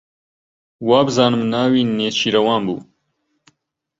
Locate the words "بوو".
2.67-2.79